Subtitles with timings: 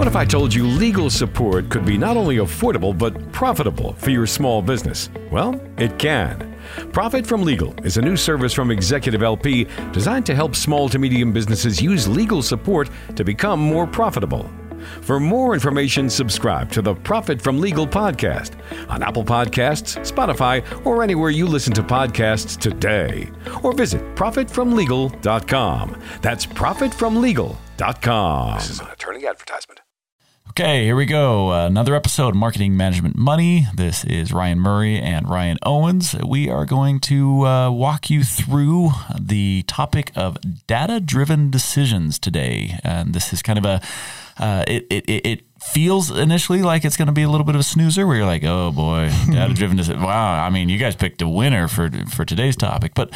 [0.00, 4.08] What if I told you legal support could be not only affordable but profitable for
[4.08, 5.10] your small business?
[5.30, 6.56] Well, it can.
[6.90, 10.98] Profit from Legal is a new service from Executive LP designed to help small to
[10.98, 14.50] medium businesses use legal support to become more profitable.
[15.02, 18.52] For more information, subscribe to the Profit from Legal podcast
[18.88, 23.30] on Apple Podcasts, Spotify, or anywhere you listen to podcasts today.
[23.62, 26.02] Or visit profitfromlegal.com.
[26.22, 28.56] That's profitfromlegal.com.
[28.56, 29.82] This is an attorney advertisement.
[30.48, 31.52] Okay, here we go.
[31.52, 33.66] Another episode Marketing Management Money.
[33.74, 36.16] This is Ryan Murray and Ryan Owens.
[36.26, 42.78] We are going to uh, walk you through the topic of data driven decisions today.
[42.82, 43.80] And this is kind of a,
[44.38, 47.60] uh, it, it, it feels initially like it's going to be a little bit of
[47.60, 49.78] a snoozer where you're like, oh boy, data driven.
[50.02, 52.92] Wow, I mean, you guys picked a winner for, for today's topic.
[52.94, 53.10] But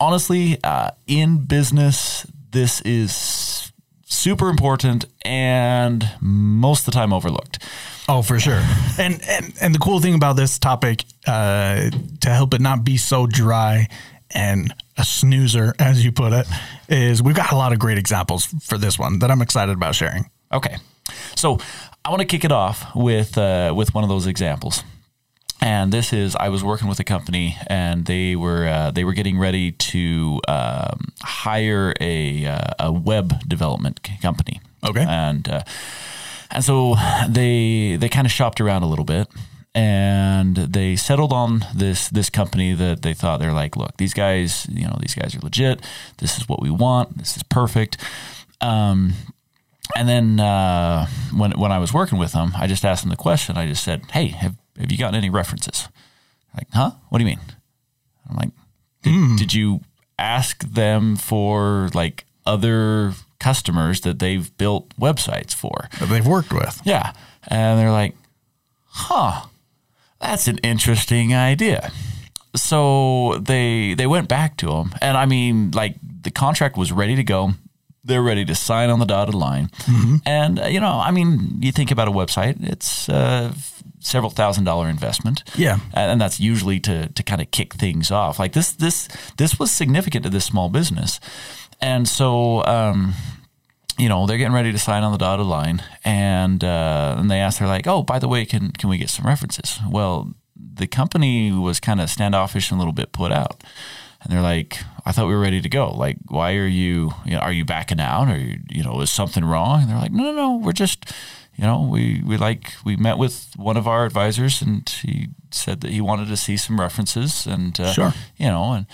[0.00, 3.69] honestly, uh, in business, this is
[4.10, 7.64] super important and most of the time overlooked.
[8.08, 8.62] Oh, for sure.
[8.98, 12.96] and, and and the cool thing about this topic, uh, to help it not be
[12.96, 13.88] so dry
[14.32, 16.46] and a snoozer, as you put it,
[16.88, 19.94] is we've got a lot of great examples for this one that I'm excited about
[19.94, 20.28] sharing.
[20.52, 20.76] Okay,
[21.36, 21.58] so
[22.04, 24.82] I want to kick it off with uh, with one of those examples.
[25.62, 29.12] And this is I was working with a company, and they were uh, they were
[29.12, 34.60] getting ready to um, hire a uh, a web development company.
[34.82, 35.62] Okay, and uh,
[36.50, 36.96] and so
[37.28, 39.28] they they kind of shopped around a little bit,
[39.74, 44.66] and they settled on this this company that they thought they're like, look, these guys,
[44.70, 45.80] you know, these guys are legit.
[46.18, 47.18] This is what we want.
[47.18, 47.98] This is perfect.
[48.60, 49.12] Um,
[49.96, 53.16] and then uh, when when I was working with them, I just asked them the
[53.16, 53.56] question.
[53.56, 55.88] I just said, "Hey, have have you gotten any references?"
[56.54, 56.92] Like, huh?
[57.08, 57.40] What do you mean?
[58.28, 58.50] I'm like,
[59.02, 59.38] did, mm.
[59.38, 59.80] did you
[60.18, 66.80] ask them for like other customers that they've built websites for that they've worked with?
[66.84, 67.12] Yeah,
[67.48, 68.14] and they're like,
[68.86, 69.46] huh,
[70.20, 71.90] that's an interesting idea.
[72.56, 77.16] So they they went back to them, and I mean, like the contract was ready
[77.16, 77.54] to go
[78.04, 79.68] they're ready to sign on the dotted line.
[79.68, 80.16] Mm-hmm.
[80.26, 83.52] And, uh, you know, I mean, you think about a website, it's uh,
[84.00, 85.44] several thousand dollar investment.
[85.56, 85.78] Yeah.
[85.94, 88.38] And that's usually to, to kind of kick things off.
[88.38, 91.20] Like this, this, this was significant to this small business.
[91.80, 93.14] And so, um,
[93.98, 97.38] you know, they're getting ready to sign on the dotted line, and uh, and they
[97.38, 100.86] ask, they're like, "Oh, by the way, can can we get some references?" Well, the
[100.86, 103.62] company was kind of standoffish and a little bit put out
[104.22, 105.90] and they're like, I thought we were ready to go.
[105.90, 109.44] Like, why are you, you know, are you backing out or, you know, is something
[109.44, 109.82] wrong?
[109.82, 111.12] And they're like, no, no, no, we're just,
[111.56, 115.80] you know, we, we like, we met with one of our advisors and he said
[115.80, 118.14] that he wanted to see some references and, uh, sure.
[118.36, 118.86] you know, and,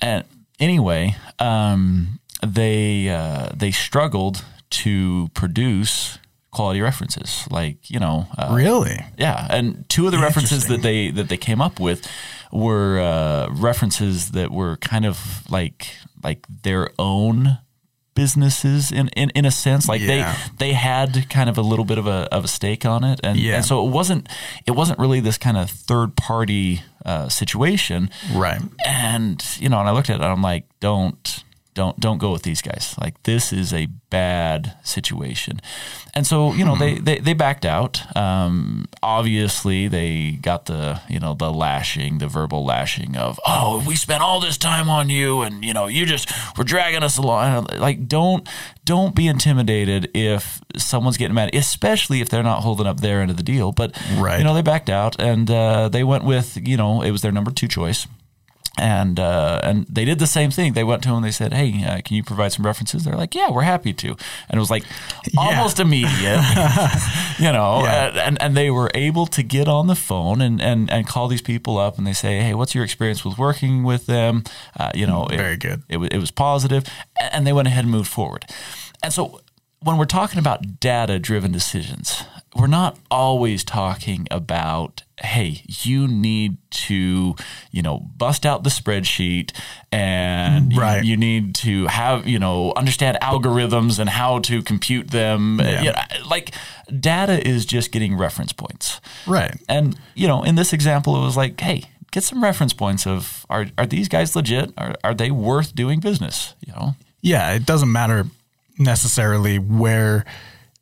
[0.00, 0.24] and
[0.60, 6.18] anyway, um, they, uh, they struggled to produce
[6.52, 11.08] quality references like you know uh, really yeah and two of the references that they
[11.08, 12.04] that they came up with
[12.52, 17.58] were uh, references that were kind of like like their own
[18.14, 20.36] businesses in, in, in a sense like yeah.
[20.58, 23.20] they they had kind of a little bit of a, of a stake on it
[23.22, 23.56] and, yeah.
[23.56, 24.28] and so it wasn't
[24.66, 29.88] it wasn't really this kind of third party uh, situation right and you know and
[29.88, 31.44] I looked at it and I'm like don't
[31.74, 32.94] don't don't go with these guys.
[33.00, 35.60] Like this is a bad situation.
[36.14, 38.16] And so you know they, they they backed out.
[38.16, 43.94] Um, obviously they got the you know the lashing, the verbal lashing of oh we
[43.94, 47.66] spent all this time on you and you know you just were dragging us along.
[47.76, 48.48] Like don't
[48.84, 53.30] don't be intimidated if someone's getting mad, especially if they're not holding up their end
[53.30, 53.70] of the deal.
[53.70, 54.38] But right.
[54.38, 57.32] you know they backed out and uh, they went with you know it was their
[57.32, 58.06] number two choice
[58.80, 60.72] and uh, and they did the same thing.
[60.72, 61.16] They went to him.
[61.16, 63.92] And they said, "Hey, uh, can you provide some references?" They're like, "Yeah, we're happy
[63.92, 64.84] to." And it was like
[65.32, 65.40] yeah.
[65.40, 66.40] almost immediate,
[67.38, 67.82] you know.
[67.84, 68.26] Yeah.
[68.26, 71.42] And and they were able to get on the phone and, and and call these
[71.42, 74.44] people up, and they say, "Hey, what's your experience with working with them?"
[74.78, 75.82] Uh, you know, very it, good.
[75.88, 76.84] It, it was positive,
[77.32, 78.46] and they went ahead and moved forward.
[79.02, 79.40] And so
[79.82, 82.24] when we're talking about data driven decisions,
[82.56, 87.34] we're not always talking about hey you need to
[87.70, 89.52] you know bust out the spreadsheet
[89.92, 91.04] and right.
[91.04, 95.60] you, you, need to have you know understand algorithms and how to compute them.
[95.60, 95.82] Yeah.
[95.82, 96.54] you know, like
[96.98, 99.00] data is just getting reference points.
[99.26, 99.54] Right.
[99.68, 103.46] And you know in this example it was like hey get some reference points of
[103.48, 104.72] are, are these guys legit?
[104.76, 106.54] Are, are they worth doing business?
[106.66, 106.94] You know?
[107.20, 108.26] Yeah it doesn't matter
[108.78, 110.24] necessarily where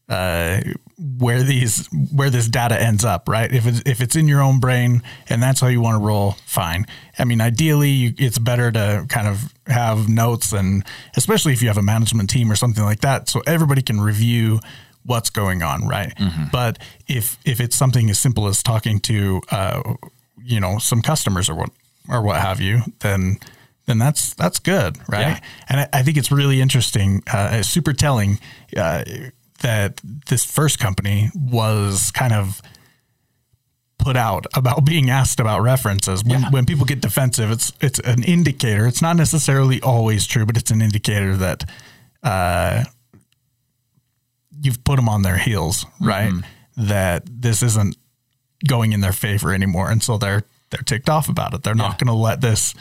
[0.09, 0.61] uh,
[0.99, 3.53] where these where this data ends up, right?
[3.53, 6.33] If it's if it's in your own brain and that's how you want to roll,
[6.45, 6.87] fine.
[7.19, 10.85] I mean, ideally, you, it's better to kind of have notes, and
[11.17, 14.61] especially if you have a management team or something like that, so everybody can review
[15.05, 16.13] what's going on, right?
[16.51, 19.95] But if if it's something as simple as talking to uh,
[20.43, 21.71] you know some customers or what
[22.09, 23.39] or what have you, then
[23.87, 25.21] then that's that's good, right?
[25.21, 25.41] Yeah.
[25.69, 28.39] And I, I think it's really interesting, uh, super telling
[28.77, 29.05] uh,
[29.59, 32.61] that this first company was kind of
[33.99, 36.25] put out about being asked about references.
[36.25, 36.51] When, Yeah.
[36.51, 38.87] when people get defensive, it's it's an indicator.
[38.87, 41.65] It's not necessarily always true, but it's an indicator that
[42.23, 42.85] uh,
[44.63, 46.33] you've put them on their heels, right?
[46.77, 47.97] That this isn't
[48.67, 51.63] going in their favor anymore, and so they're they're ticked off about it.
[51.63, 52.75] They're not going to let this.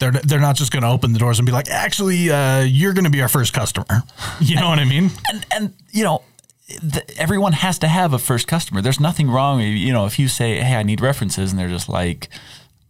[0.00, 2.92] They're, they're not just going to open the doors and be like, actually, uh, you're
[2.94, 3.86] going to be our first customer.
[4.40, 5.10] You know what I mean?
[5.30, 6.22] and and you know
[6.66, 10.28] th- everyone has to have a first customer there's nothing wrong you know if you
[10.28, 12.28] say hey i need references and they're just like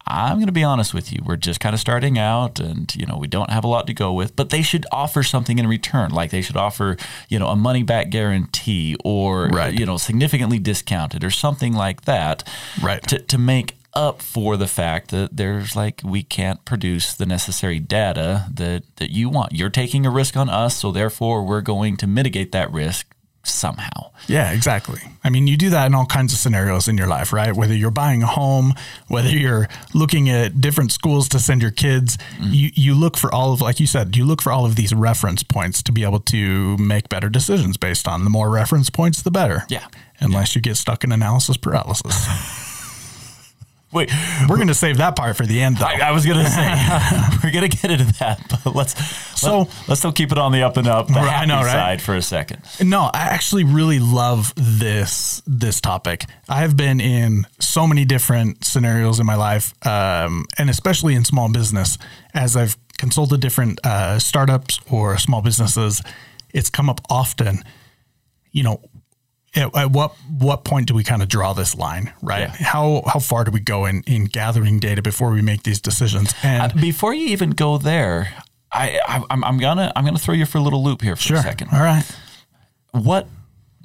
[0.07, 3.05] i'm going to be honest with you we're just kind of starting out and you
[3.07, 5.67] know we don't have a lot to go with but they should offer something in
[5.67, 6.97] return like they should offer
[7.29, 9.75] you know a money back guarantee or Right.
[9.79, 12.47] you know significantly discounted or something like that
[12.83, 13.03] Right.
[13.09, 17.78] to, to make up for the fact that there's like we can't produce the necessary
[17.78, 19.52] data that that you want.
[19.52, 24.10] You're taking a risk on us, so therefore we're going to mitigate that risk somehow.
[24.26, 25.00] Yeah, exactly.
[25.25, 27.54] I mean, you do that in all kinds of scenarios in your life, right?
[27.54, 28.75] Whether you're buying a home,
[29.08, 32.52] whether you're looking at different schools to send your kids, mm-hmm.
[32.52, 34.94] you, you look for all of, like you said, you look for all of these
[34.94, 38.25] reference points to be able to make better decisions based on.
[38.25, 39.64] The more reference points, the better.
[39.69, 39.87] Yeah.
[40.20, 42.66] Unless you get stuck in analysis paralysis.
[43.92, 44.08] Wait,
[44.48, 45.84] We're going to save that part for the end, though.
[45.87, 46.62] I, I was gonna say
[47.42, 48.94] we're gonna get into that, but let's
[49.40, 51.56] So- let, let's still keep it on the up and up, the Right, I know,
[51.56, 51.72] right?
[51.72, 52.62] side for a second.
[52.81, 56.25] No, I actually really love this this topic.
[56.48, 61.25] I have been in so many different scenarios in my life, um, and especially in
[61.25, 61.98] small business,
[62.32, 66.00] as I've consulted different uh, startups or small businesses.
[66.54, 67.64] It's come up often.
[68.52, 68.81] You know,
[69.55, 72.41] at, at what what point do we kind of draw this line, right?
[72.43, 72.56] Yeah.
[72.67, 76.35] How how far do we go in in gathering data before we make these decisions?
[76.43, 78.32] And uh, Before you even go there,
[78.73, 81.23] I, I I'm, I'm gonna I'm gonna throw you for a little loop here for
[81.23, 81.69] sure, a second.
[81.73, 82.05] all right.
[82.93, 83.26] what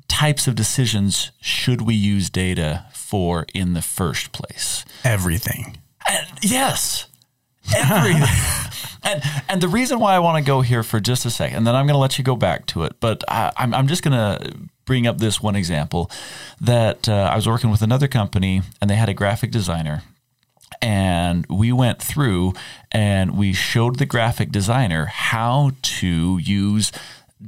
[0.08, 4.86] types of decisions should we use data for in the first place?
[5.04, 5.78] Everything.
[6.08, 7.08] And yes,
[7.74, 8.24] everything.
[9.04, 11.68] and and the reason why I want to go here for just a second, and
[11.68, 14.04] then I'm going to let you go back to it, but I, I'm I'm just
[14.04, 14.54] going to
[14.86, 16.12] bring up this one example
[16.62, 20.04] that uh, I was working with another company, and they had a graphic designer.
[20.82, 22.54] And we went through
[22.92, 26.92] and we showed the graphic designer how to use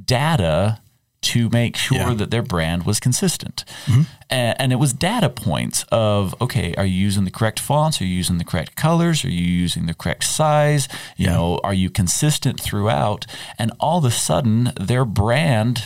[0.04, 0.80] data
[1.20, 2.14] to make sure Yeah.
[2.14, 3.64] that their brand was consistent.
[3.86, 4.02] Mm-hmm.
[4.30, 8.00] A- And, it was data points of, okay, are you using the correct fonts?
[8.00, 9.24] Are you using the correct colors?
[9.24, 10.88] Are you using the correct size?
[11.16, 13.26] You know, are you consistent throughout?
[13.58, 15.82] And all of a sudden, their brand,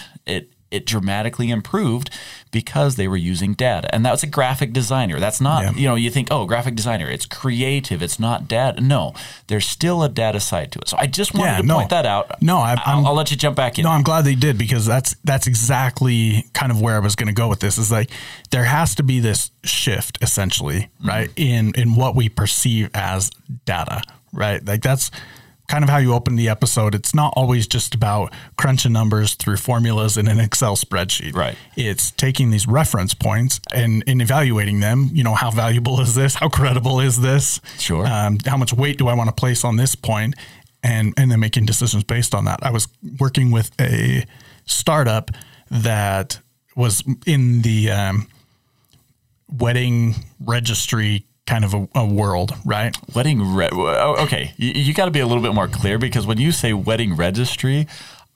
[0.72, 2.10] it, dramatically improved
[2.50, 3.92] because they were using data.
[3.94, 5.19] And that was a graphic designer.
[5.20, 5.72] That's not, Yeah.
[5.72, 8.80] you know, you think, oh, graphic designer, it's creative, it's not data.
[8.80, 9.14] No,
[9.46, 10.88] there's still a data side to it.
[10.88, 11.74] So I just wanted Yeah, to no.
[11.76, 12.42] point that out.
[12.42, 13.84] No, I- I'll, I'm- I'll let you jump back in.
[13.84, 17.28] No, I'm glad they did because that's that's exactly kind of where I was going
[17.28, 17.78] to go with this.
[17.78, 18.10] Is like
[18.50, 21.08] there has to be this shift essentially, mm-hmm.
[21.08, 23.30] right, in in what we perceive as
[23.64, 24.02] data,
[24.32, 24.64] right?
[24.64, 25.10] Like that's
[25.72, 26.94] kind of how you open the episode.
[26.94, 31.34] It's not always just about crunching numbers through formulas in an Excel spreadsheet.
[31.34, 31.56] Right.
[31.76, 35.08] It's taking these reference points and, and evaluating them.
[35.14, 36.34] You know, how valuable is this?
[36.34, 37.58] How credible is this?
[37.79, 38.06] Sure.
[38.06, 40.34] Um, how much weight do I want to place on this point?
[40.82, 42.58] And and then making decisions based on that.
[42.62, 42.86] I was
[43.19, 44.26] working with a
[44.67, 45.31] startup
[45.70, 46.38] that
[46.76, 48.26] was in the um,
[49.48, 52.96] wedding registry kind of a, a world, right?
[53.15, 54.53] Wedding, re- oh, okay.
[54.56, 57.17] You, you got to be a little bit more clear because when you say wedding
[57.17, 57.87] registry,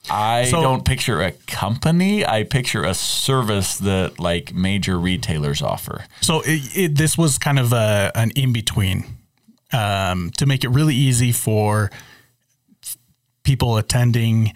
[0.09, 2.25] I So- don't picture a company.
[2.25, 6.05] I picture a service that like major retailers offer.
[6.21, 9.05] So it, it, this was kind of a, an in between
[9.73, 11.89] um, to make it really easy for
[13.43, 14.53] people attending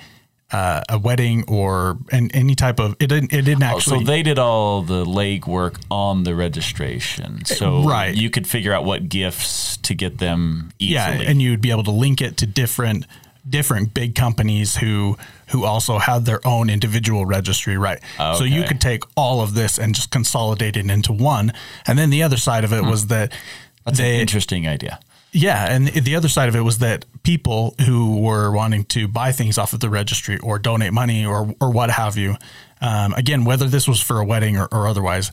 [0.52, 4.22] uh, a wedding or an, any type of it didn't it didn't Oh, so they
[4.24, 8.14] did all the legwork on the registration, so Right.
[8.16, 10.94] you could figure out what gifts to get them easily.
[10.96, 13.06] yeah and you'd be able to link it to different
[13.50, 15.18] different big companies who
[15.48, 18.00] who also had their own individual registry right
[18.38, 21.52] so you could take all of this and just consolidate it into one
[21.88, 23.40] and then the other side of it was that Hmm.
[23.86, 25.00] That's they an interesting idea.
[25.34, 29.32] Yeah, and the other side of it was that people who were wanting to buy
[29.32, 32.36] things off of the registry or donate money or or what have you,
[32.82, 35.32] um, again, whether this was for a wedding or, or otherwise,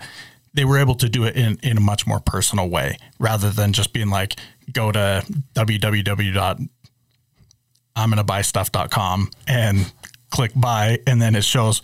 [0.54, 3.72] they were able to do it in, in a much more personal way rather than
[3.72, 4.36] just being like,
[4.72, 5.24] go to
[5.54, 6.68] www.I'm
[7.96, 9.92] gonna buy stuff.com and
[10.30, 11.82] click buy, and then it shows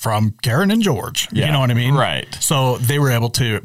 [0.00, 1.28] from Karen and George.
[1.30, 1.94] Yeah, you know what I mean?
[1.94, 2.26] right.
[2.40, 3.60] So they were able to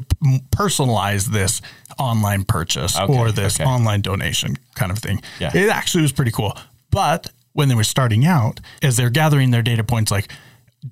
[0.54, 1.62] personalize this
[1.98, 3.64] online purchase Okay, or this okay.
[3.68, 5.22] online donation kind of thing.
[5.40, 5.50] Yeah.
[5.56, 6.52] It actually was pretty cool.
[6.90, 10.30] But when they were starting out, as they're gathering their data points, like,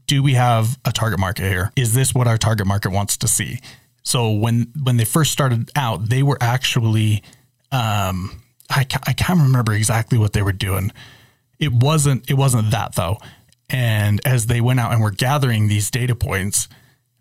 [0.06, 1.70] do we have a target market here?
[1.76, 3.58] Is this what our target market wants to see?
[4.02, 7.22] So when when they first started out, they were actually,
[7.70, 10.90] um, I ca- I can't remember exactly what they were doing.
[11.58, 13.18] It wasn't it wasn't that though.
[13.70, 16.68] And as they went out and were gathering these data points,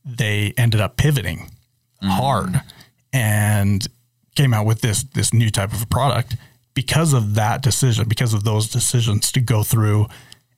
[0.03, 1.49] they ended up pivoting
[2.01, 2.63] hard mm.
[3.13, 3.87] and
[4.35, 6.35] came out with this this new type of a product
[6.73, 10.07] because of that decision, because of those decisions to go through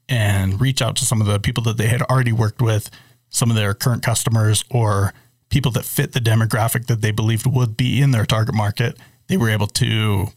[0.08, 2.89] and reach out to some of the people that they had already worked with,
[3.30, 5.13] some of their current customers or
[5.50, 8.98] people that fit the demographic that they believed would be in their target market.
[9.27, 10.27] They were able to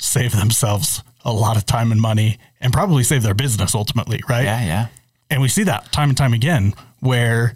[0.00, 4.44] save themselves a lot of time and money and probably save their business ultimately, right?
[4.44, 4.86] Yeah, yeah.
[5.30, 7.54] And we see that time and time again where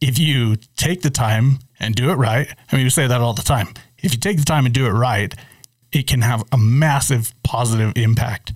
[0.00, 3.32] if you take the time and do it right, I mean, we say that all
[3.32, 3.68] the time.
[3.98, 5.34] If you take the time and do it right,
[5.92, 8.52] it can have a massive positive impact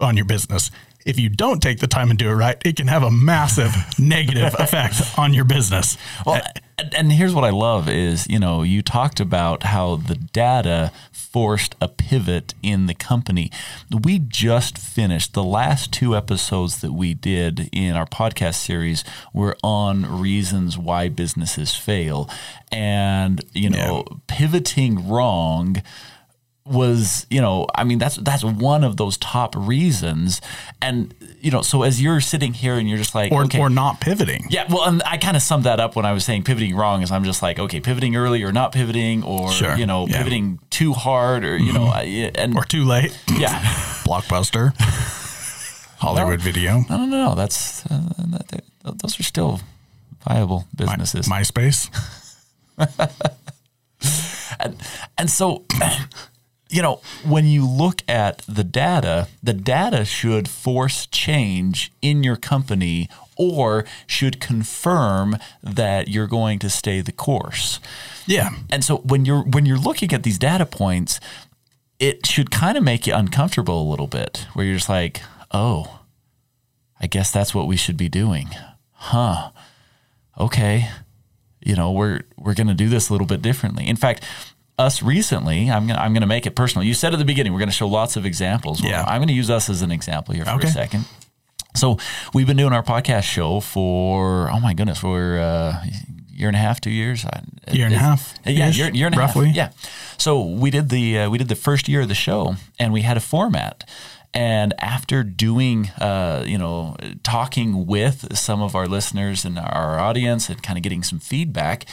[0.00, 0.70] on your business.
[1.06, 3.72] If you don't take the time and do it right, it can have a massive
[3.98, 5.96] negative effect on your business.
[6.26, 9.96] Well, uh, and, and here's what I love is, you know, you talked about how
[9.96, 13.50] the data forced a pivot in the company.
[13.90, 19.56] We just finished the last two episodes that we did in our podcast series were
[19.62, 22.30] on reasons why businesses fail.
[22.72, 25.82] And, you know, pivoting wrong
[26.68, 30.40] was you know i mean that's that's one of those top reasons
[30.82, 33.70] and you know so as you're sitting here and you're just like or, okay, or
[33.70, 34.44] not pivoting.
[34.50, 37.02] yeah, well, and I kind of summed that up when I was saying pivoting wrong.
[37.02, 40.14] Is I'm just like, okay, pivoting early or not pivoting, or Sure, you know, yeah.
[40.14, 40.18] Mm-hmm.
[40.18, 43.16] pivoting too hard, or you know, I- and Or too late.
[43.36, 43.60] yeah,
[44.04, 44.74] Blockbuster.
[45.98, 46.80] Hollywood Video.
[46.90, 49.60] no, no, no, that's uh, that, that- those are still
[50.28, 51.28] viable businesses.
[51.28, 51.88] MySpace.
[54.60, 54.76] and,
[55.16, 55.64] and so
[56.68, 62.36] you know when you look at the data the data should force change in your
[62.36, 67.78] company or should confirm that you're going to stay the course.
[68.26, 68.50] Yeah.
[68.68, 71.20] and so when you're when you're looking at these data points
[71.98, 75.20] it should kind of make you uncomfortable a little bit where you're just like
[75.50, 76.00] oh
[77.00, 78.48] i guess that's what we should be doing.
[78.92, 79.50] Huh.
[80.38, 80.88] Okay.
[81.60, 83.86] You know we're we're going to do this a little bit differently.
[83.86, 84.24] In fact
[84.78, 87.24] us recently i'm going to i'm going to make it personal you said at the
[87.24, 89.04] beginning we're going to show lots of examples Well, Yeah.
[89.04, 90.68] i'm going to use us as an example here for Okay.
[90.68, 91.04] a second
[91.74, 91.98] so
[92.34, 95.82] we've been doing our podcast show for oh my goodness for a
[96.32, 97.24] year and a half two years
[97.72, 99.46] Year and a half yeah year, year and a roughly.
[99.48, 99.70] half yeah
[100.16, 103.02] so we did the uh, we did the first year of the show and we
[103.02, 103.84] had a format
[104.34, 110.48] and after doing uh, you know talking with some of our listeners and our audience
[110.48, 111.84] and kind of getting some feedback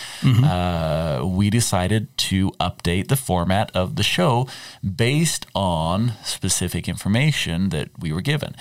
[0.44, 4.48] uh, we decided to update the format of the show
[4.84, 8.56] based on specific information that we were given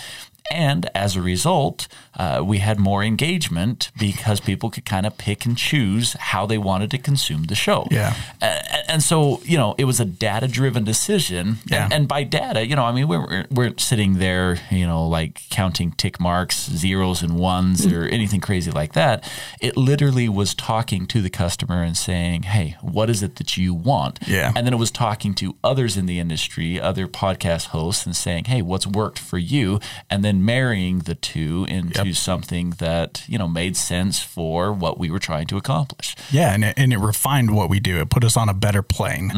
[0.50, 5.46] and as a result, uh, we had more engagement because people could kind of pick
[5.46, 7.86] and choose how they wanted to consume the show.
[7.90, 8.14] Yeah.
[8.42, 11.56] A- And, so, you know, it was a data driven decision.
[11.66, 11.84] Yeah.
[11.84, 15.40] And, and by data, you know, I mean, we're, we're sitting there, you know, like
[15.50, 19.28] counting tick marks, zeros and ones, or anything crazy like that.
[19.60, 23.72] It literally was talking to the customer and saying, hey, what is it that you
[23.74, 24.18] want?
[24.26, 24.52] Yeah.
[24.54, 28.44] And then it was talking to others in the industry, other podcast hosts, and saying,
[28.44, 29.80] hey, what's worked for you?
[30.10, 32.14] And then marrying the two into Yep.
[32.16, 36.16] something that, you know, made sense for what we were trying to accomplish.
[36.30, 36.52] Yeah.
[36.54, 38.00] And it, and it refined what we do.
[38.00, 39.30] It put us on a better plane.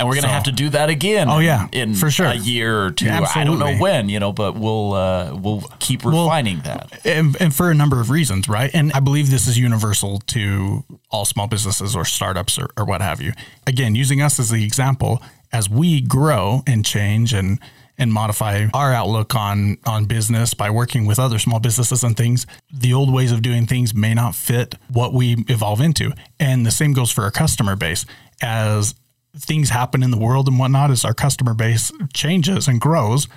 [0.00, 1.28] And we're going to So- have to do that again.
[1.28, 2.26] Oh, yeah, in for sure.
[2.26, 3.06] a year or two.
[3.06, 7.00] Yeah, I don't know when, you know, but we'll uh, we'll keep refining that.
[7.04, 8.70] and, and for a number of reasons, right?
[8.72, 13.00] And I believe this is universal to all small businesses or startups or, or what
[13.00, 13.32] have you.
[13.66, 15.20] Again, using us as the example,
[15.52, 17.58] as we grow and change and
[17.98, 22.46] and modify our outlook on on business by working with other small businesses and things,
[22.72, 26.12] the old ways of doing things may not fit what we evolve into.
[26.38, 28.06] And the same goes for our customer base.
[28.40, 28.94] As
[29.36, 33.28] things happen in the world and whatnot, as our customer base changes and grows,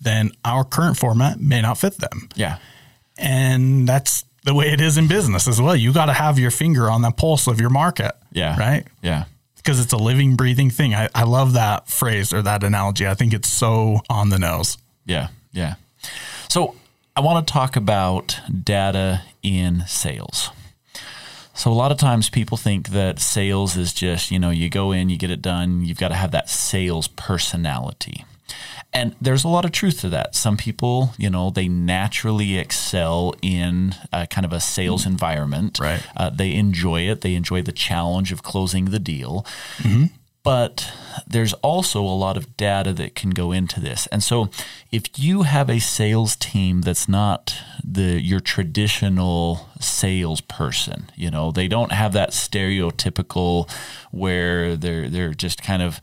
[0.00, 2.28] then our current format may not fit them.
[2.34, 2.58] Yeah.
[3.18, 5.76] And that's the way it is in business as well.
[5.76, 8.12] You got to have your finger on the pulse of your market.
[8.32, 8.58] Yeah.
[8.58, 8.86] Right.
[9.02, 9.24] Yeah.
[9.62, 10.94] Because it's a living, breathing thing.
[10.94, 13.06] I, I love that phrase or that analogy.
[13.06, 14.78] I think it's so on the nose.
[15.04, 15.74] Yeah, yeah.
[16.48, 16.74] So
[17.14, 20.50] I want to talk about data in sales.
[21.54, 24.92] So a lot of times people think that sales is just, you know, you go
[24.92, 28.24] in, you get it done, you've got to have that sales personality.
[28.92, 30.34] And there's a lot of truth to that.
[30.34, 35.78] Some people, you know, they naturally excel in a kind of a sales environment.
[35.80, 36.04] Right.
[36.16, 37.20] Uh, they enjoy it.
[37.20, 39.46] They enjoy the challenge of closing the deal.
[40.42, 40.90] But
[41.26, 44.06] there's also a lot of data that can go into this.
[44.06, 44.48] And so
[44.90, 47.54] if you have a sales team that's not
[47.84, 53.70] the your traditional salesperson, you know, they don't have that stereotypical
[54.10, 56.00] where they're they're just kind of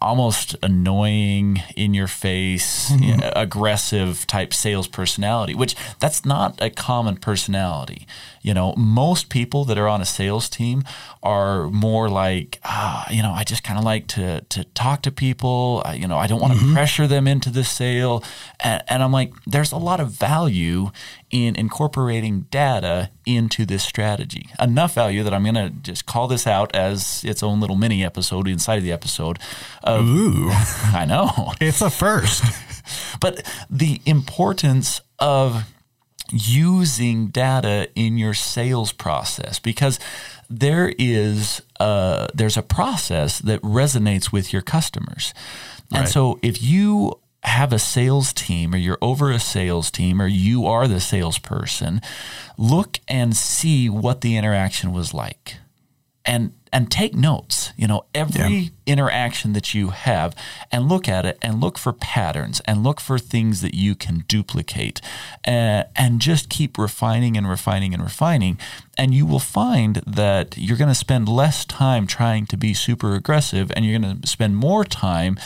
[0.00, 6.70] almost annoying in your face you know, aggressive type sales personality which that's not a
[6.70, 8.06] common personality.
[8.42, 10.84] You know most people that are on a sales team
[11.22, 15.10] are more like ah, you know i just kind of like to to talk to
[15.10, 15.82] people.
[15.84, 18.22] I, you know i don't want to pressure them into the sale.
[18.60, 20.90] And, and i'm like there's a lot of value
[21.30, 24.48] in incorporating data into this strategy.
[24.60, 28.04] Enough value that I'm going to just call this out as its own little mini
[28.04, 29.38] episode inside of the episode.
[29.82, 31.52] Of, Ooh, I know.
[31.60, 32.44] it's a first.
[33.20, 35.64] But the importance of
[36.30, 39.98] using data in your sales process because
[40.48, 45.34] there is a, there's a process that resonates with your customers.
[45.92, 46.08] And Right.
[46.08, 50.66] so if you have a sales team or you're over a sales team or you
[50.66, 52.02] are the salesperson,
[52.58, 55.56] look and see what the interaction was like.
[56.24, 58.68] And and take notes, you know, every Yeah.
[58.86, 60.34] interaction that you have
[60.70, 64.24] and look at it and look for patterns and look for things that you can
[64.28, 65.00] duplicate
[65.48, 68.58] uh, and just keep refining and refining and refining.
[68.98, 73.14] And you will find that you're going to spend less time trying to be super
[73.14, 75.38] aggressive and you're going to spend more time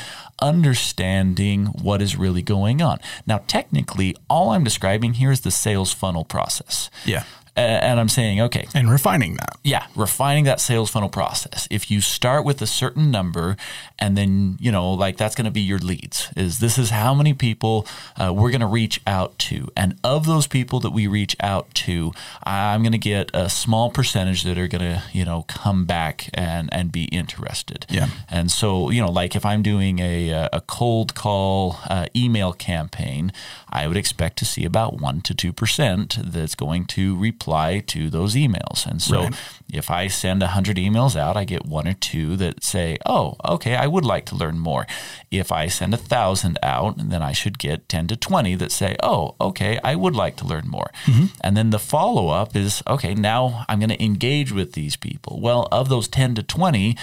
[0.42, 2.98] understanding what is really going on.
[3.26, 6.90] Now, technically, all I'm describing here is the sales funnel process.
[7.04, 7.24] Yeah.
[7.60, 9.56] And I'm saying, okay, And refining that.
[9.62, 11.68] yeah, refining that sales funnel process.
[11.70, 13.56] If you start with a certain number
[13.98, 17.14] and then, you know, like that's going to be your leads, is this is how
[17.14, 17.86] many people
[18.16, 19.68] uh, we're going to reach out to.
[19.76, 22.12] And of those people that we reach out to,
[22.44, 26.30] I'm going to get a small percentage that are going to, you know, come back
[26.34, 27.84] and, and be interested.
[27.90, 28.08] Yeah.
[28.30, 33.32] And so, you know, like if I'm doing a, a cold call uh, email campaign,
[33.68, 37.49] I would expect to see about 1% to 2% that's going to reply
[37.86, 38.86] to those emails.
[38.86, 39.34] And so Right.
[39.72, 43.74] if I send 100 emails out, I get one or two that say, oh, okay,
[43.76, 44.86] I would like to learn more.
[45.30, 48.96] If I send a 1,000 out, then I should get 10 to 20 that say,
[49.02, 50.90] oh, okay, I would like to learn more.
[51.06, 51.26] Mm-hmm.
[51.42, 55.40] And then the follow up is, okay, now I'm going to engage with these people.
[55.40, 56.96] Well, of those 10 to 20,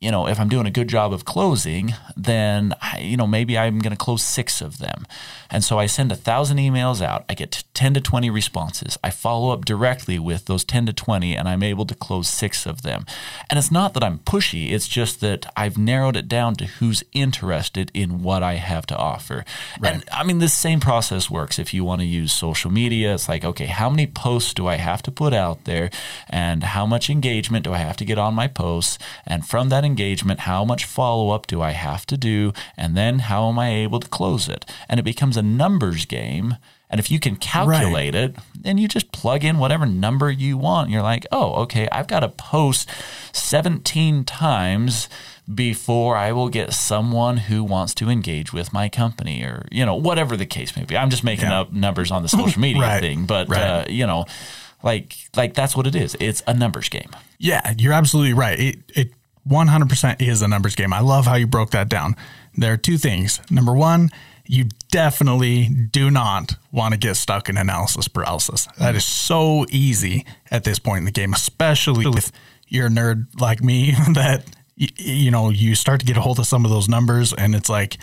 [0.00, 3.58] you know, if I'm doing a good job of closing, then I, you know maybe
[3.58, 5.06] I'm going to close six of them,
[5.50, 7.24] and so I send a thousand emails out.
[7.28, 8.96] I get ten to twenty responses.
[9.02, 12.64] I follow up directly with those ten to twenty, and I'm able to close six
[12.64, 13.06] of them.
[13.50, 17.02] And it's not that I'm pushy; it's just that I've narrowed it down to who's
[17.12, 19.44] interested in what I have to offer.
[19.82, 23.14] And I mean, this same process works if you want to use social media.
[23.14, 25.90] It's like, okay, how many posts do I have to put out there,
[26.30, 29.87] and how much engagement do I have to get on my posts, and from that
[29.88, 32.52] engagement, how much follow up do I have to do?
[32.76, 34.64] And then how am I able to close it?
[34.88, 36.56] And it becomes a numbers game.
[36.90, 40.88] And if you can calculate it, then you just plug in whatever number you want.
[40.90, 42.88] You're like, oh, okay, I've got to post
[43.32, 45.08] 17 times
[45.52, 49.94] before I will get someone who wants to engage with my company or, you know,
[49.94, 50.96] whatever the case may be.
[50.96, 51.60] I'm just making Yeah.
[51.60, 53.00] up numbers on the social media Right.
[53.00, 53.62] thing, but, Right.
[53.62, 54.24] uh, you know,
[54.82, 56.16] like, like that's what it is.
[56.20, 57.10] It's a numbers game.
[57.38, 58.58] Yeah, you're absolutely right.
[58.58, 59.12] It it
[59.48, 60.92] 100% is a numbers game.
[60.92, 62.16] I love how you broke that down.
[62.54, 63.40] There are two things.
[63.50, 64.10] Number one,
[64.46, 68.66] you definitely do not want to get stuck in analysis paralysis.
[68.78, 72.32] That is so easy at this point in the game, especially if
[72.66, 74.44] you're a nerd like me that
[74.78, 77.68] you know, you start to get a hold of some of those numbers and it's
[77.68, 77.98] like,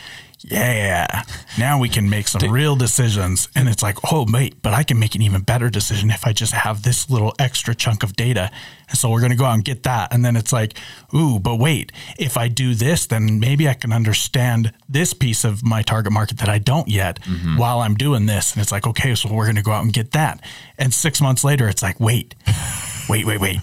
[0.47, 1.23] yeah,
[1.57, 3.49] now we can make some real decisions.
[3.55, 6.33] And it's like, oh, mate, but I can make an even better decision if I
[6.33, 8.51] just have this little extra chunk of data.
[8.87, 10.13] And so we're going to go out and get that.
[10.13, 10.77] And then it's like,
[11.15, 15.63] ooh, but wait, if I do this, then maybe I can understand this piece of
[15.63, 17.57] my target market that I don't yet mm-hmm.
[17.57, 18.53] while I'm doing this.
[18.53, 20.41] And it's like, okay, so we're going to go out and get that.
[20.77, 22.35] And six months later, it's like, wait,
[23.09, 23.61] wait, wait, wait.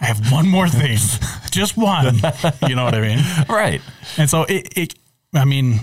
[0.00, 0.96] I have one more thing,
[1.50, 2.14] just one.
[2.66, 3.18] You know what I mean?
[3.48, 3.82] Right.
[4.16, 4.94] And so it, it,
[5.34, 5.80] I mean,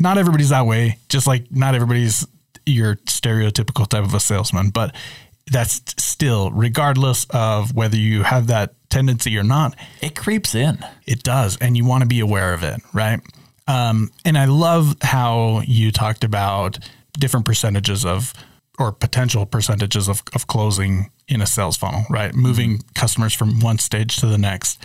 [0.00, 2.26] not everybody's that way, just like not everybody's
[2.64, 4.94] your stereotypical type of a salesman, but
[5.50, 10.78] that's still, regardless of whether you have that tendency or not, It creeps in.
[11.06, 11.56] it does.
[11.58, 13.20] And you want to be aware of it, right?
[13.68, 16.78] Um, and I love how you talked about
[17.12, 18.32] different percentages of
[18.78, 22.34] or potential percentages of, of closing in a sales funnel, right?
[22.34, 24.82] Moving customers from one stage to the next.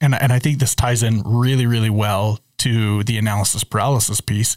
[0.00, 4.56] And, and I think this ties in really, really well to the analysis paralysis piece,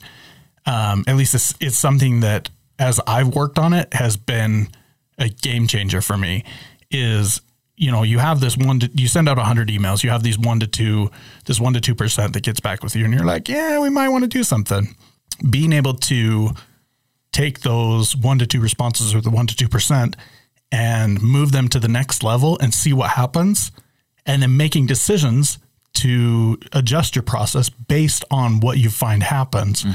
[0.66, 4.70] um, at least it's, it's something that as I've worked on it has been
[5.18, 6.44] a game changer for me.
[6.90, 7.42] Is
[7.76, 10.40] you know you have this one to, you send out 100 emails you have these
[10.40, 11.12] one to two
[11.46, 13.90] this one to two percent that gets back with you and you're like yeah we
[13.90, 14.96] might want to do something
[15.48, 16.50] being able to
[17.32, 20.16] take those one to two responses or the one to two percent
[20.72, 23.72] and move them to the next level and see what happens
[24.26, 25.60] and then making decisions
[26.04, 29.86] to adjust your process based on what you find happens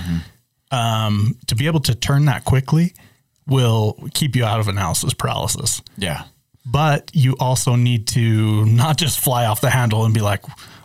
[0.70, 2.94] um, to be able to turn that quickly
[3.46, 6.24] will keep you out of analysis paralysis Yeah.
[6.64, 10.42] but you also need to not just fly off the handle and be like,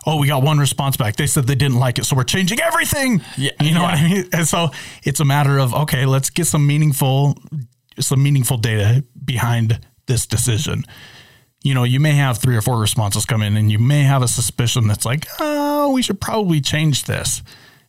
[0.08, 1.16] "Oh, we got one response back.
[1.18, 3.92] They said they didn't like it, so we're changing everything." Yeah, you know yeah.
[3.92, 4.30] what I mean.
[4.34, 4.70] And so
[5.04, 7.38] it's a matter of okay, let's get some meaningful,
[8.00, 10.84] some meaningful data behind this decision.
[11.68, 14.22] You know, you may have three or four responses come in, and you may have
[14.22, 17.44] a suspicion that's like, "Oh, we should probably change this."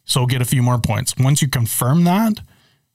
[0.04, 1.14] So get a few more points.
[1.16, 2.40] Once you confirm that,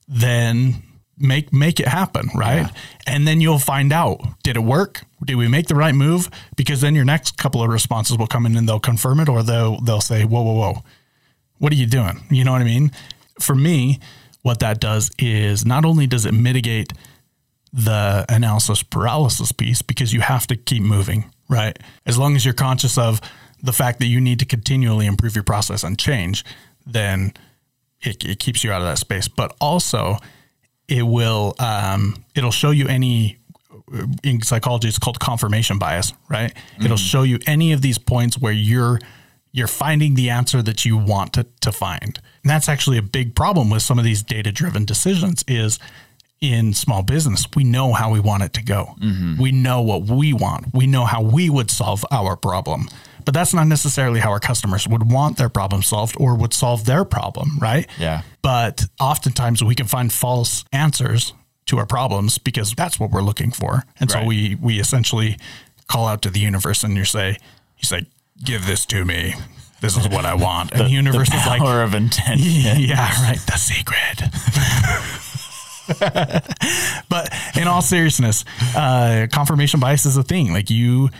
[0.06, 0.82] then
[1.16, 2.70] make make it happen, right?
[3.06, 5.06] And then you'll find out did it work?
[5.24, 6.28] Did we make the right move?
[6.54, 9.42] Because then your next couple of responses will come in and they'll confirm it, or
[9.42, 10.82] they'll they'll say, "Whoa, whoa, whoa,
[11.60, 12.90] what are you doing?" You know what I mean?
[13.40, 14.00] For me,
[14.42, 16.92] what that does is not only does it mitigate
[17.74, 21.76] the analysis paralysis piece because you have to keep moving, right?
[22.06, 23.20] As long as you're conscious of
[23.60, 26.44] the fact that you need to continually improve your process and change,
[26.86, 27.32] then
[28.00, 29.26] it, it keeps you out of that space.
[29.26, 30.18] But also,
[30.86, 33.38] it will um, it'll show you any
[34.22, 36.54] in psychology it's called confirmation bias, right?
[36.82, 39.00] It'll show you any of these points where you're
[39.50, 42.20] you're finding the answer that you want to, to find.
[42.42, 45.78] And that's actually a big problem with some of these data driven decisions is
[46.40, 48.94] in small business, we know how we want it to go.
[49.00, 49.40] Mm-hmm.
[49.40, 50.74] We know what we want.
[50.74, 52.88] We know how we would solve our problem.
[53.24, 56.84] But that's not necessarily how our customers would want their problem solved or would solve
[56.84, 57.88] their problem, right?
[57.98, 58.22] Yeah.
[58.42, 61.32] But oftentimes we can find false answers
[61.66, 63.84] to our problems because that's what we're looking for.
[63.98, 65.38] And so we we essentially
[65.86, 67.38] call out to the universe and you say
[67.78, 68.06] you say,
[68.42, 69.34] give this to me.
[69.80, 70.72] This is what I want.
[70.72, 72.80] And the, universe the is like power of intention.
[72.80, 73.38] yeah, right.
[73.38, 74.22] The secret.
[77.08, 78.44] but in all seriousness,
[78.76, 80.52] uh, confirmation bias is a thing.
[80.52, 81.10] Like you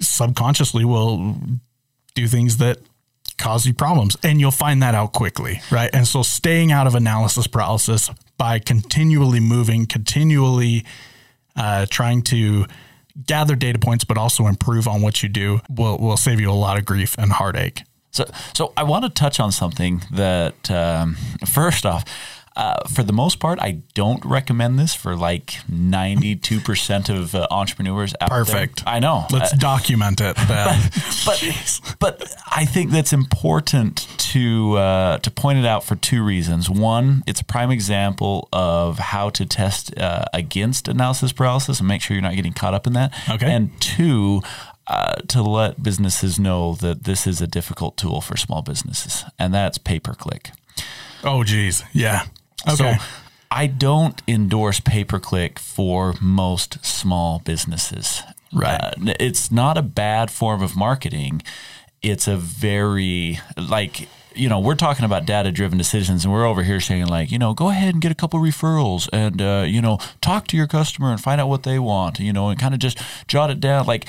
[0.00, 1.36] subconsciously will
[2.14, 2.78] do things that
[3.36, 5.60] cause you problems and you'll find that out quickly.
[5.70, 5.90] Right.
[5.92, 10.84] And so staying out of analysis paralysis by continually moving, continually
[11.56, 12.66] uh, trying to
[13.26, 16.52] gather data points, but also improve on what you do will, will save you a
[16.52, 17.82] lot of grief and heartache.
[18.10, 22.04] So, so I want to touch on something that, um, first off,
[22.58, 27.46] uh, for the most part, I don't recommend this for like ninety-two percent of uh,
[27.50, 28.84] entrepreneurs out Perfect.
[28.84, 28.94] there.
[28.94, 29.26] I know.
[29.30, 30.36] Let's Uh, document it.
[30.48, 30.90] Ben.
[31.26, 31.38] but
[32.00, 32.14] but
[32.50, 36.68] I think that's important to uh, to point it out for two reasons.
[36.68, 42.02] One, it's a prime example of how to test uh, against analysis paralysis and make
[42.02, 43.12] sure you're not getting caught up in that.
[43.30, 43.50] Okay.
[43.50, 44.42] And two.
[44.90, 49.52] Uh, to let businesses know that this is a difficult tool for small businesses, and
[49.52, 50.50] that's pay per click.
[51.24, 51.84] oh, geez.
[51.92, 52.22] Yeah.
[52.66, 52.96] Okay.
[52.96, 53.04] So
[53.50, 58.22] I don't endorse pay per click for most small businesses.
[58.52, 58.80] Right.
[58.80, 61.42] Uh, it's not a bad form of marketing.
[62.02, 66.62] It's a very, like, you know, we're talking about data driven decisions and we're over
[66.62, 69.82] here saying, like, you know, go ahead and get a couple referrals and, uh, you
[69.82, 72.72] know, talk to your customer and find out what they want, you know, and kind
[72.72, 73.86] of just jot it down.
[73.86, 74.06] Like,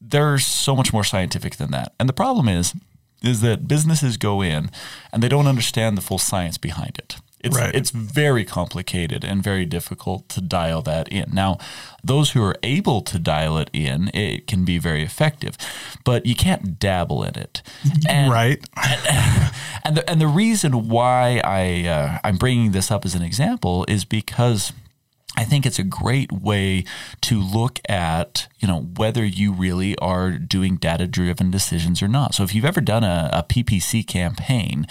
[0.00, 1.92] there's so much more scientific than that.
[1.98, 2.72] And the problem is,
[3.22, 4.70] is that businesses go in
[5.12, 7.16] and they don't understand the full science behind it.
[7.40, 7.74] It's, Right.
[7.74, 11.26] it's very complicated and very difficult to dial that in.
[11.30, 11.58] Now,
[12.02, 15.58] those who are able to dial it in, it can be very effective,
[16.04, 17.60] but you can't dabble in it.
[18.08, 18.64] And, right.
[19.84, 23.84] and the and the reason why I uh, I'm bringing this up as an example
[23.88, 24.72] is because
[25.36, 26.84] I think it's a great way
[27.22, 32.34] to look at you know whether you really are doing data driven decisions or not.
[32.34, 34.86] So if you've ever done a, a PPC campaign,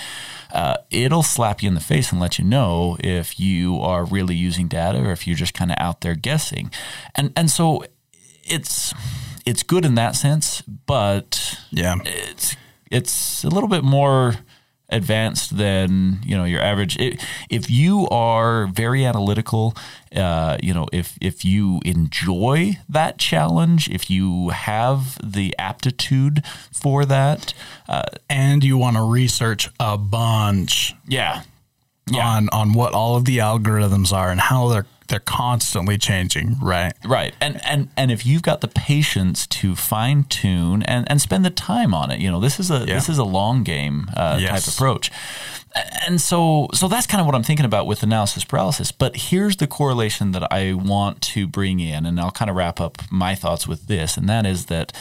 [0.51, 4.35] uh, it'll slap you in the face and let you know if you are really
[4.35, 6.71] using data or if you're just kind of out there guessing.
[7.15, 7.85] And and so
[8.43, 8.93] it's
[9.45, 11.95] it's good in that sense, but Yeah.
[12.05, 12.55] it's
[12.91, 14.35] it's a little bit more
[14.93, 16.97] advanced than you know your average.
[16.99, 17.17] i
[17.49, 19.75] if you are very analytical,
[20.15, 27.05] uh, you know, if if you enjoy that challenge, if you have the aptitude for
[27.05, 27.53] that,
[27.89, 30.95] uh, And you want to research a bunch.
[31.07, 31.41] yeah,
[32.09, 32.27] Yeah.
[32.27, 36.93] on on what all of the algorithms are and how they're they're constantly changing, right?
[37.05, 37.33] Right.
[37.41, 41.49] And and and if you've got the patience to fine tune and and spend the
[41.49, 42.95] time on it, you know, this is a Yeah.
[42.95, 44.65] this is a long game uh, Yes.
[44.65, 45.11] type approach.
[46.07, 48.91] And so so that's kind of what I'm thinking about with analysis paralysis.
[48.91, 52.79] But here's the correlation that I want to bring in and I'll kind of wrap
[52.79, 54.93] up my thoughts with this and that is that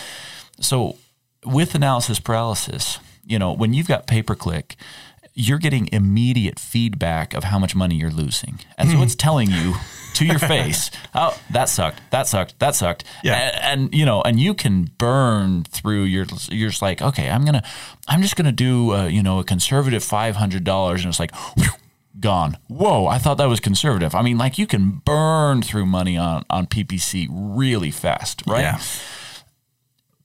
[0.60, 0.96] so
[1.44, 4.76] with analysis paralysis, you know, when you've got pay per click,
[5.34, 8.60] you're getting immediate feedback of how much money you're losing.
[8.76, 9.74] And so it's telling you
[10.14, 13.04] to your face, oh, that sucked, that sucked, that sucked.
[13.24, 13.34] Yeah.
[13.34, 17.44] And, and, you know, and you can burn through your, you're just like, okay, I'm
[17.44, 17.62] going to,
[18.08, 20.96] I'm just going to do, uh, you know, a conservative $500.
[20.96, 21.70] And it's like, whew,
[22.20, 22.58] gone.
[22.68, 24.14] Whoa, I thought that was conservative.
[24.14, 28.60] I mean, like you can burn through money on, on PPC really fast, right?
[28.60, 28.80] Yeah.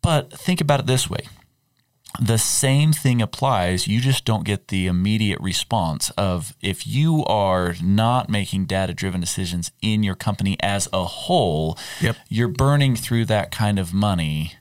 [0.02, 1.28] But think about it this way
[2.20, 3.88] the same thing applies.
[3.88, 9.22] You just don't get the immediate response of if you are not making data driven
[9.22, 12.16] decisions in your company as a whole, Yep.
[12.30, 14.54] you're burning through that kind of money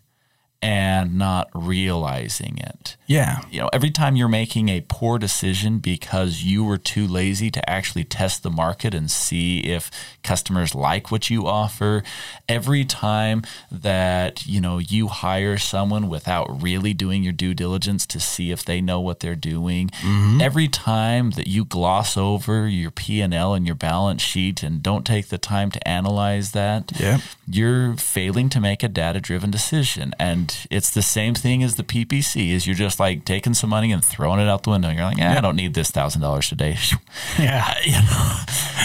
[0.62, 3.40] and not realizing it Yeah.
[3.51, 7.71] you know, every time you're making a poor decision because you were too lazy to
[7.71, 9.90] actually test the market and see if
[10.23, 12.03] customers like what you offer,
[12.49, 18.19] every time that, you know, you hire someone without really doing your due diligence to
[18.19, 20.40] see if they know what they're doing, mm-hmm.
[20.40, 25.29] every time that you gloss over your P&L and your balance sheet and don't take
[25.29, 27.21] the time to analyze that, Yep.
[27.49, 31.82] you're failing to make a data driven decision and it's the same thing as the
[31.82, 34.90] ppc is you're just like taking some money and throwing it out the window.
[34.90, 36.76] You're like yeah, i don't need this thousand dollars today.
[37.38, 37.64] Yeah.
[37.68, 38.38] Uh, you know?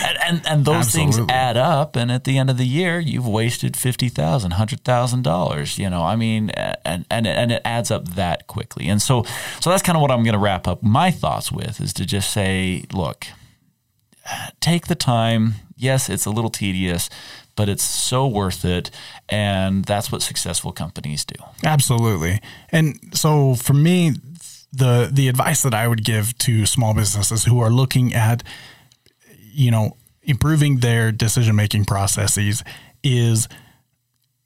[0.05, 3.27] And and, and those things add up and at the end of the year you've
[3.27, 6.03] wasted fifty thousand hundred thousand dollars you know?
[6.03, 8.87] I mean and and and it adds up that quickly.
[8.87, 9.23] And so
[9.59, 12.05] so that's kind of what i'm going to wrap up my thoughts with is to
[12.05, 13.27] just say look
[14.59, 15.55] take the time.
[15.75, 17.09] Yes, it's a little tedious,
[17.55, 18.89] but it's so worth it.
[19.29, 21.35] And that's what successful companies do.
[21.63, 22.39] Absolutely.
[22.71, 24.13] And so for me,
[24.73, 28.43] the the advice that I would give to small businesses who are looking at,
[29.51, 32.63] you know, improving their decision making processes
[33.03, 33.47] is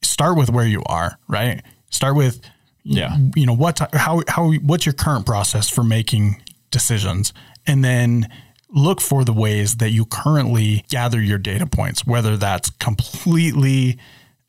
[0.02, 1.62] start with where you are, right?
[1.92, 2.42] Start with
[2.84, 3.18] Yeah.
[3.36, 6.42] you know what how how what's your current process for making
[6.72, 7.34] decisions
[7.68, 8.30] and then
[8.76, 13.98] look for the ways that you currently gather your data points whether that's completely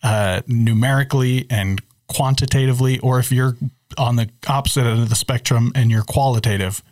[0.03, 3.57] uh, numerically and quantitatively or if you're
[3.97, 6.83] on the opposite end of the spectrum and you're qualitative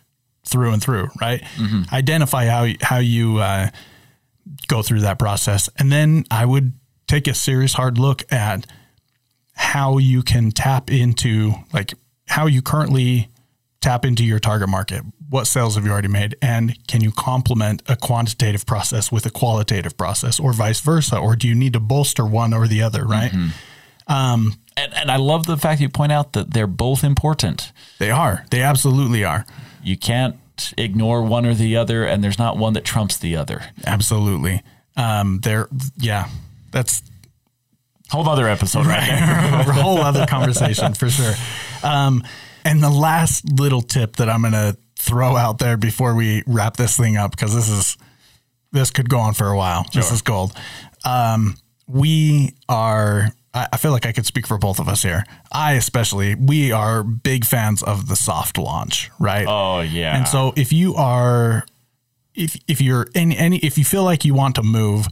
[0.45, 1.43] through and through right?
[1.93, 3.69] Identify how how you uh,
[4.67, 5.69] go through that process.
[5.77, 6.73] And then i would
[7.07, 8.65] take a serious hard look at
[9.53, 11.93] how you can tap into like
[12.27, 13.29] how you currently
[13.85, 15.03] tap into your target market.
[15.29, 16.35] What sales have you already made?
[16.41, 21.19] And can you complement a quantitative process with a qualitative process or vice versa?
[21.19, 23.31] Or do you need to bolster one or the other, right?
[24.75, 27.71] And, and I love the fact you point out that they're both important.
[27.99, 28.45] They are.
[28.49, 29.45] They absolutely are.
[29.83, 30.35] You can't
[30.77, 33.65] ignore one or the other, and there's not one that trumps the other.
[33.85, 34.63] Absolutely.
[34.97, 35.67] Um, they're,
[35.97, 36.29] yeah,
[36.71, 37.03] that's
[38.09, 39.19] Whole other episode right there.
[39.69, 41.33] a whole other conversation for sure.
[41.83, 42.23] Um,
[42.65, 46.75] and the last little tip that I'm going to throw out there before we wrap
[46.75, 47.97] this thing up, because this is
[48.71, 49.85] this could go on for a while.
[49.93, 50.53] This is gold.
[51.05, 51.55] Um,
[51.87, 53.29] we are.
[53.53, 55.23] I I feel like I could speak for both of us here.
[55.51, 59.45] I especially, we are big fans of the soft launch, right?
[59.47, 60.17] Oh, yeah.
[60.17, 61.63] And so if you are
[62.35, 65.07] if if you're in any if you feel like you want to move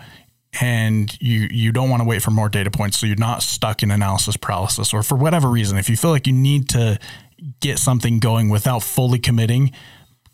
[0.62, 3.82] and you you don't want to wait for more data points so you're not stuck
[3.82, 7.00] in analysis paralysis or for whatever reason if you feel like you need to
[7.60, 9.72] get something going without fully committing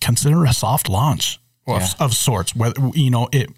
[0.02, 1.88] consider a soft launch of, Yeah.
[2.00, 3.50] of sorts whether you know it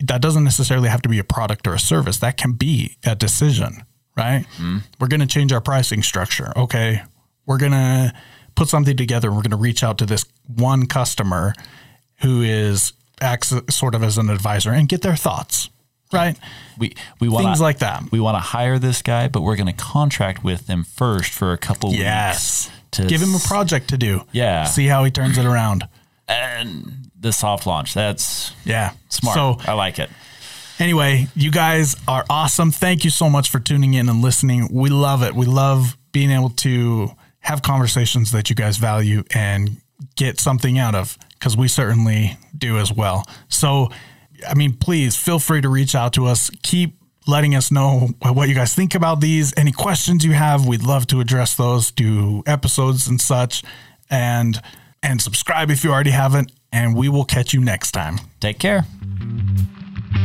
[0.00, 2.16] that doesn't necessarily have to be a product or a service.
[2.18, 3.84] That can be a decision
[4.16, 4.44] right?
[4.56, 4.78] Mm-hmm.
[4.98, 7.02] We're going to change our pricing structure okay?
[7.46, 8.12] We're going to
[8.54, 11.54] put something together we're going to reach out to this one customer
[12.22, 15.68] who is acts sort of as an advisor and get their thoughts
[16.12, 16.36] right
[16.78, 19.66] we we want things like that We want to hire this guy, but we're going
[19.74, 23.88] to contract with them first for a couple yes weeks to give him a project
[23.90, 24.64] to do Yeah.
[24.64, 25.86] see how he turns it around
[26.28, 27.92] and the soft launch.
[27.94, 29.34] That's yeah smart.
[29.34, 30.10] so I like it.
[30.78, 32.70] Anyway, you guys are awesome.
[32.70, 34.68] Thank you so much for tuning in and listening.
[34.72, 35.34] We love it.
[35.34, 39.76] We love being able to have conversations that you guys value and
[40.16, 43.26] get something out of because we certainly do as well.
[43.48, 43.90] So,
[44.48, 46.50] I mean, please feel free to reach out to us.
[46.62, 49.52] Keep letting us know what you guys think about these.
[49.56, 53.62] Any questions you have, we'd love to address those, do episodes and such.
[54.10, 54.60] And
[55.02, 56.52] and subscribe if you already haven't.
[56.72, 58.18] And we will catch you next time.
[58.40, 58.84] Take care.